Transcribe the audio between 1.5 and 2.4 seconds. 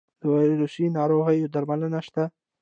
درملنه شته؟